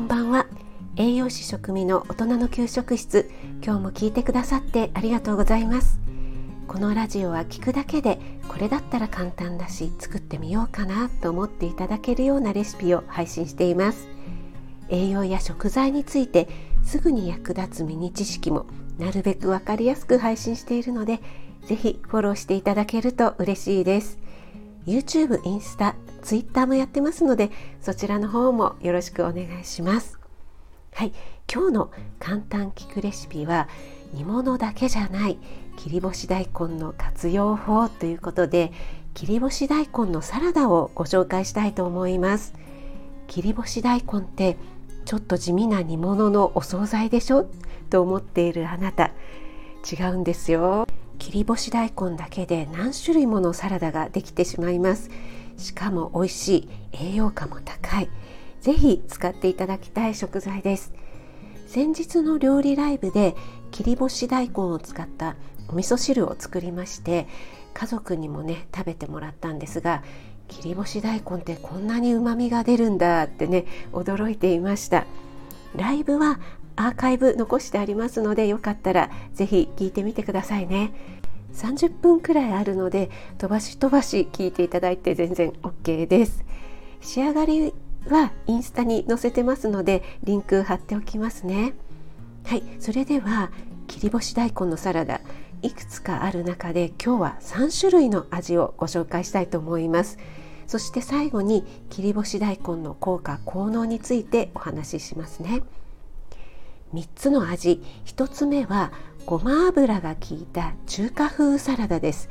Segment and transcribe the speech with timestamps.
[0.00, 0.46] こんばんは。
[0.96, 3.30] 栄養士食味の大人の給食室
[3.62, 6.00] 今日も聞いてくださってありがとうございます。
[6.68, 8.18] このラジオは聞くだけで
[8.48, 14.08] これだったら簡単だし作ってみようかなと思っていただけるようなレシピを配信しています。
[14.88, 16.48] 栄養や食材について
[16.82, 18.64] すぐに役立つミニ知識も
[18.98, 21.20] なるべくわかりやすく配信しているので
[21.66, 24.18] ぜひフォローしていただけると嬉しいです。
[24.86, 30.18] YouTube、インスタ、Twitter もやってますのでそちらの方もよろしくお願いします。
[30.92, 31.12] はい。
[31.52, 33.68] 今日の簡単聞くレシピは
[34.12, 35.38] 煮物だけじゃない。
[35.76, 38.72] 切り干し大根の活用法ということで
[39.14, 42.54] 切り干し大根のサラダをご紹介したいと思います。
[43.26, 44.56] 切り干し大根って
[45.04, 47.46] ちょっと地味な煮物のお惣菜でしょ？
[47.88, 49.10] と思っているあなた。
[49.90, 50.86] 違うんですよ。
[51.18, 55.10] 切り干し大根だけで何種類ものサラダができてしまいます。
[55.60, 58.08] しかも美味しい栄養価も高い。
[58.60, 60.92] ぜひ使っていただきたい食材です。
[61.66, 63.36] 先日の料理ライブで
[63.70, 65.36] 切り干し大根を使った
[65.68, 67.28] お味噌汁を作りまして
[67.74, 70.02] 家族にもね食べてもらったんですが
[70.48, 75.06] 切り干し大根ってこんなに旨味が出るんだってね驚いていました。
[75.76, 76.40] ライブは
[76.74, 81.19] アーカイブ残してありますのでよかったらぜひ聞いてみてくださいね。
[81.54, 86.44] 30分くらいあるので飛ばし飛ばし聞いていただいて全然 OK です。
[87.00, 87.72] 仕上がり
[88.08, 91.74] はインスタに載せてますのでリンク貼っておきますね。
[92.44, 93.50] はいそれでは
[93.86, 95.20] 切り干し大根のサラダ
[95.62, 100.18] いくつかある中で今日は3種類の味をご紹介したいと思います。
[100.66, 105.62] そして最後に切り干し大根の効果効能についてお話ししますね。
[106.94, 107.82] 3つの味。
[108.06, 108.92] 1つ目は
[109.26, 112.28] ごま油が効いた中華風サラダです。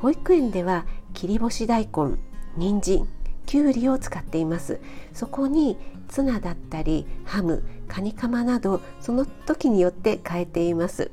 [0.00, 2.16] 保育園では切り干し大根
[2.56, 3.08] 人参
[3.46, 4.80] きゅうりを使っています。
[5.12, 5.76] そこに
[6.08, 11.10] ツナだったりハムカニカマなどその時によって変えています。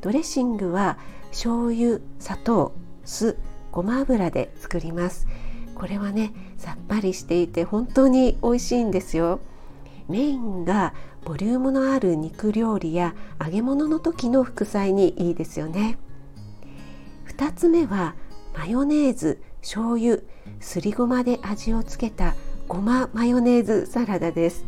[0.00, 0.98] ドレッシングは
[1.30, 2.72] 醤油砂糖
[3.04, 3.38] 酢
[3.70, 5.28] ごま油で作ります。
[5.76, 9.40] これはねさっぱりしていて本当に美味しいんですよ。
[10.08, 10.94] メインが
[11.24, 15.98] ボリュームのある肉料理や揚げ物の時の副菜にいいですよね。
[17.28, 18.14] 2つ目は
[18.56, 20.18] マヨネーズ醤油
[20.60, 22.34] すりごまで味をつけた
[22.68, 24.64] ごまマヨネーズサラダです。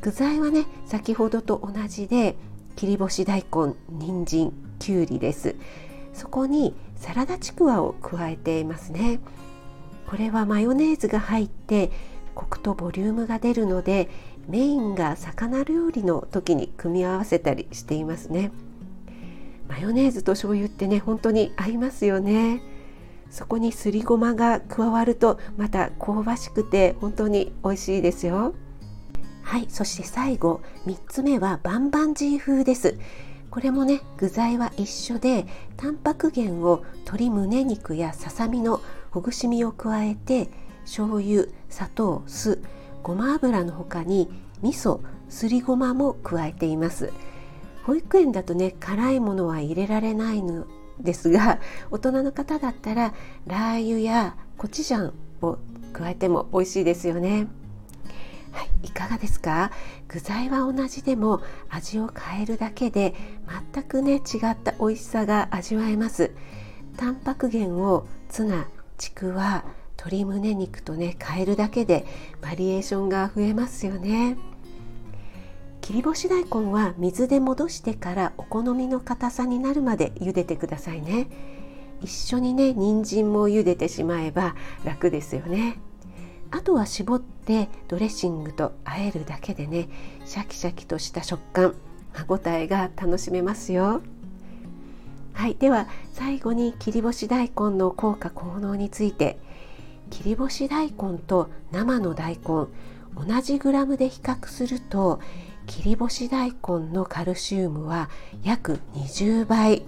[0.00, 2.36] 具材はね先ほどと同じで
[2.74, 5.56] 切り干し大根人参きゅうりです。
[6.14, 9.20] そこにサラダちくわを加えていますね。
[10.08, 11.92] これはマヨネーズが入って
[12.40, 14.08] コクとボリュームが出るので
[14.48, 18.50] メインが魚料理の時に組み合わせたりしていますね。
[19.68, 22.62] マヨネーズと醤油ってね本当に合いますよね。
[23.28, 28.54] そこにすりごまが加わるとまた香ばしくて本当に美味しいですよ。
[29.42, 32.96] はいそして最後3つ目はバンバンジー風です。
[33.50, 35.46] これもね具材は一緒で
[35.76, 38.80] タンパク源を鶏胸肉やささみの
[39.10, 40.48] ほぐし身を加えて
[40.84, 42.62] 醤油砂糖酢
[43.02, 44.30] ごま油の他に
[44.62, 47.12] 味噌すりごまも加えています。
[47.84, 50.66] 保育園だとね辛いものは入れられないの
[51.00, 53.14] ですが大人の方だったら
[53.46, 55.58] ラー油やコチュジャンを
[55.94, 57.48] 加えても美味しいですよね。
[58.52, 59.70] はい、いかがですか？
[60.08, 63.14] 具材は同じでも味を変えるだけで
[63.72, 64.18] 全くね違
[64.50, 66.32] った美味しさが味わえます。
[66.96, 69.64] タンパク源をツナちくわ
[70.00, 72.06] 鶏胸肉とね変えるだけで
[72.40, 74.38] バリエーションが増えますよね。
[75.82, 81.28] 切り干し大根は水で戻してからお好みの硬さになるまで茹でてくださいね。
[82.00, 85.78] 一緒にね人参も茹でてしまえば楽ですよね。
[86.50, 89.88] あとは絞ってドレッシングと和えるだけでね
[90.24, 91.74] シャキシャキとした食感
[92.12, 94.00] 歯ごたえが楽しめますよ。
[95.34, 99.38] はいでは最後に切り干し大根の効果効能について
[100.10, 102.70] 切り干し大根と生の大根同
[103.42, 105.20] じグラムで比較すると
[105.66, 108.10] 切り干し大根のカルシウムは
[108.42, 109.82] 約20倍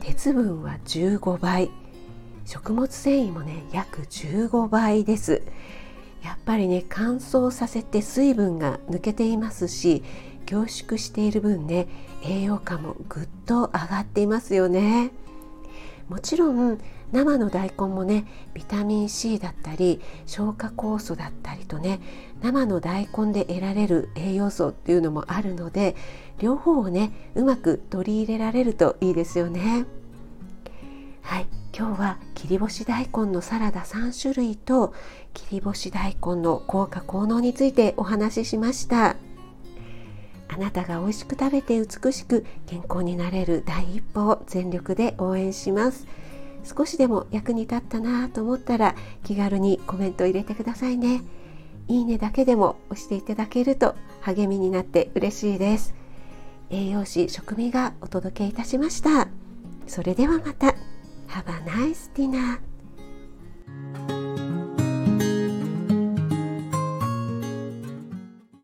[0.00, 1.70] 鉄分は15倍
[2.44, 5.42] 食物繊維もね約15倍です。
[6.22, 10.02] やっぱりね乾燥させて水分が抜けていますし
[10.46, 11.86] 凝縮している分ね
[12.24, 15.12] 栄養価もぐっと上がっていますよね。
[16.08, 16.78] もちろん
[17.12, 22.00] 生の大根もねビタミン C だったり消化酵素だったりとね
[22.42, 25.96] 生の大根で得られる栄養素っていうのもあるので
[26.38, 29.86] 両方をねうまく取り入れられるといいですよね。
[31.22, 31.46] はい
[31.76, 34.94] 今日は切り干し大根のサラダ3種類と
[35.34, 39.27] 切り干し大根の効果効能についてお話ししました。
[40.58, 46.06] なたが美味しく食べて美しく健康になれる第一歩を全力で応援します。
[46.64, 48.94] 少しでも役に立ったなと思ったら
[49.24, 51.22] 気軽にコメント入れてくださいね。
[51.88, 55.94] いいねだけでも押していただけると励みになって嬉しいです。
[56.70, 59.28] 栄養士食味がお届けいたしました。
[59.86, 60.74] それではまた。
[61.28, 62.67] Have a nice dinner.